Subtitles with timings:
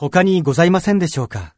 [0.00, 1.54] 他にございませんでしょうか？